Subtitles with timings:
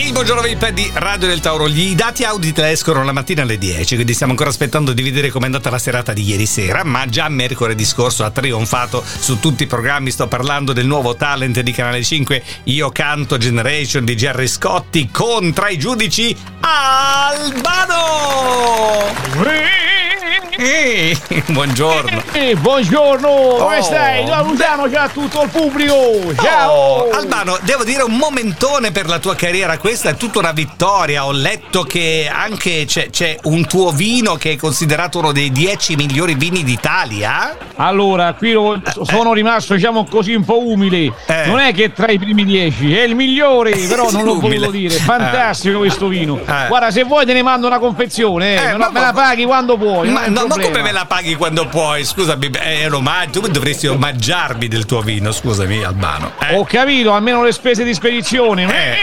[0.00, 1.68] Il buongiorno VIP di Radio del Tauro.
[1.68, 5.44] I dati Audit escono la mattina alle 10, quindi stiamo ancora aspettando di vedere com'è
[5.44, 9.66] andata la serata di ieri sera, ma già mercoledì scorso ha trionfato su tutti i
[9.66, 10.10] programmi.
[10.10, 15.52] Sto parlando del nuovo talent di Canale 5, Io Canto Generation di Gerry Scotti con
[15.52, 17.90] tra i giudici Albano!
[21.10, 22.22] Eh, buongiorno.
[22.32, 24.24] Eh, buongiorno, come stai?
[24.28, 25.94] Salutiamo già tutto il pubblico.
[26.40, 26.70] Ciao.
[26.72, 31.26] Oh, Albano, devo dire un momentone per la tua carriera, questa è tutta una vittoria.
[31.26, 35.96] Ho letto che anche c'è, c'è un tuo vino che è considerato uno dei 10
[35.96, 37.56] migliori vini d'Italia.
[37.76, 41.12] Allora, qui lo- sono rimasto, diciamo così, un po' umile.
[41.26, 41.46] Eh.
[41.46, 44.58] Non è che è tra i primi dieci, è il migliore, però non Umile.
[44.58, 44.94] voluto dire.
[44.94, 46.38] Fantastico questo vino.
[46.38, 46.66] Eh.
[46.68, 48.58] Guarda, se vuoi te ne mando una confezione, eh.
[48.60, 50.08] Eh, me ma- la- me la paghi quando puoi.
[50.08, 52.04] Ma, non no, ma come me la paghi quando puoi?
[52.04, 53.40] Scusami, è un omaggio.
[53.40, 56.32] Tu dovresti omaggiarmi del tuo vino, scusami, Albano.
[56.40, 56.54] Eh.
[56.56, 58.64] Ho capito, almeno le spese di spedizione.
[58.64, 58.96] Eh.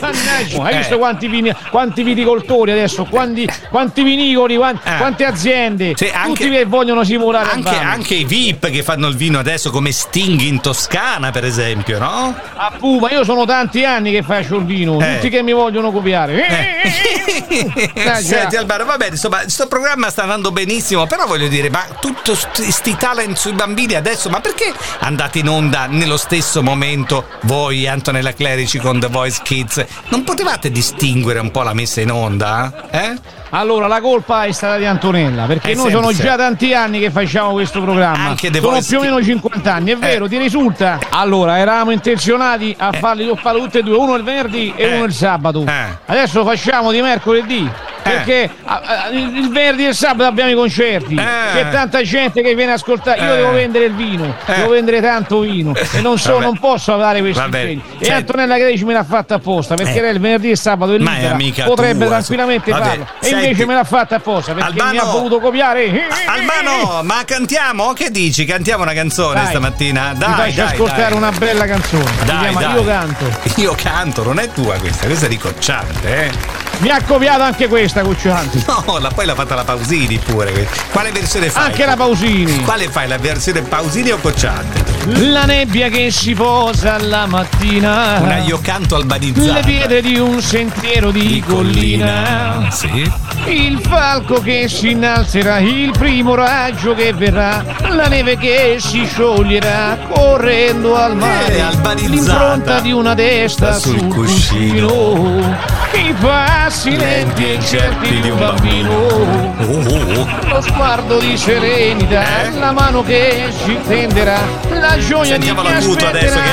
[0.00, 0.78] Mannaggia, Hai Eh.
[0.78, 3.04] visto quanti, vini, quanti viticoltori adesso?
[3.04, 4.96] Quanti, quanti vinicoli, quanti- Eh.
[4.96, 5.92] quante aziende?
[5.96, 9.70] Sì, anche- Tutti che vogliono simulare Anche, anche i VIP che fanno il vino adesso,
[9.70, 12.34] come Sting in Toscana, per esempio, no?
[12.54, 15.14] A Puma, io sono tanti anni che faccio il vino, Eh.
[15.16, 16.46] tutti che mi vogliono copiare.
[16.46, 16.90] Eh.
[18.22, 20.69] Senti Albano, va bene, insomma, sto programma sta andando benissimo,
[21.06, 25.86] però voglio dire, ma tutti questi talent sui bambini adesso, ma perché andate in onda
[25.86, 29.84] nello stesso momento voi, Antonella Clerici con The Voice Kids?
[30.10, 32.88] Non potevate distinguere un po' la messa in onda?
[32.90, 33.38] Eh?
[33.52, 37.00] Allora, la colpa è stata di Antonella, perché Eh, noi sempre, sono già tanti anni
[37.00, 38.28] che facciamo questo programma.
[38.28, 41.00] Anche The sono Voice più o meno 50 anni, è vero, ti risulta?
[41.08, 44.94] Allora, eravamo intenzionati a farli, a farli tutti e due, uno il venerdì e Eh.
[44.94, 45.64] uno il sabato.
[45.66, 45.98] Eh.
[46.06, 47.68] Adesso facciamo di mercoledì.
[48.02, 51.14] Perché a- a- il venerdì e il sabato abbiamo i concerti.
[51.14, 51.52] Eh.
[51.52, 53.20] C'è tanta gente che viene a ascoltare.
[53.20, 53.36] Io Eh.
[53.36, 54.54] devo vendere il vino, Eh.
[54.54, 55.74] devo vendere tanto vino.
[55.74, 57.82] E non, so, non posso dare questi impegni.
[57.98, 58.10] E Senti.
[58.10, 60.02] Antonella Greci me l'ha fatta apposta perché Eh.
[60.02, 61.36] lei il venerdì e il sabato è libera.
[61.64, 62.84] Potrebbe tua, tranquillamente vabbè.
[62.84, 63.06] farlo.
[63.20, 63.44] E Senti.
[63.44, 65.10] invece me l'ha fatta apposta perché mi ha Albano.
[65.12, 66.08] voluto copiare.
[66.26, 67.92] Albano, ma cantiamo?
[67.92, 68.44] Che dici?
[68.44, 69.46] Cantiamo una canzone Dai.
[69.46, 70.12] stamattina?
[70.16, 71.16] Dai, faccio dai, ascoltare dai.
[71.16, 72.10] una bella canzone.
[72.24, 72.74] Dai, dai.
[72.74, 73.24] Io canto.
[73.56, 76.59] Io canto, non è tua questa, questa è di Cocciante, eh?
[76.80, 78.64] Mi ha copiato anche questa Cuccianti.
[78.86, 80.66] No, la, poi l'ha fatta la Pausini pure.
[80.90, 81.66] Quale versione fai?
[81.66, 82.62] Anche la Pausini.
[82.62, 83.06] Quale fai?
[83.06, 84.82] La versione Pausini o Cocciante?
[85.30, 88.18] La nebbia che si posa alla mattina.
[88.20, 89.52] Una io canto albanizzata.
[89.52, 92.68] Le pietre di un sentiero di, Di collina.
[92.70, 93.10] Sì.
[93.46, 99.98] Il falco che si innalzerà, il primo raggio che verrà, la neve che si scioglierà
[100.08, 102.08] correndo al Eh, mare, albanizzata.
[102.14, 104.86] l'impronta di una testa Sul sul, cuscino.
[104.88, 105.56] cuscino,
[105.94, 110.28] i passi lenti e certi di un bambino, Oh, oh, oh.
[110.48, 112.58] lo sguardo di serenità, Eh?
[112.58, 114.38] la mano che ci tenderà,
[114.70, 116.50] la gioia Sentiamo di chi adesso che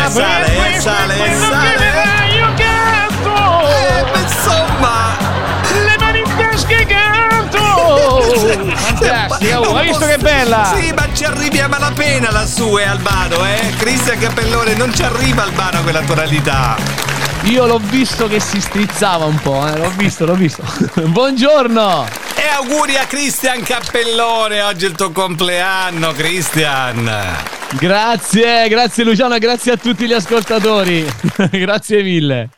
[10.38, 10.74] bella?
[10.76, 13.74] Sì, ma ci arrivi a malapena lassù, eh, Albano, eh?
[13.78, 16.76] Cristian Cappellone, non ci arriva Albano a quella tonalità.
[17.44, 19.78] Io l'ho visto che si strizzava un po', eh.
[19.78, 20.64] l'ho visto, l'ho visto.
[21.06, 22.08] Buongiorno!
[22.36, 27.12] E auguri a Cristian Cappellone, oggi è il tuo compleanno, Cristian.
[27.72, 31.06] Grazie, grazie Luciano grazie a tutti gli ascoltatori.
[31.52, 32.50] grazie mille.